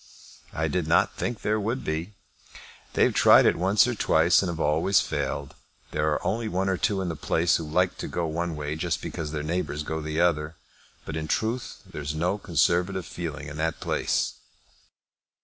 [0.51, 2.13] "I did not think there would be.
[2.93, 5.53] They have tried it once or twice and have always failed.
[5.91, 8.75] There are only one or two in the place who like to go one way
[8.75, 10.55] just because their neighbours go the other.
[11.05, 14.33] But, in truth, there is no conservative feeling in the place!"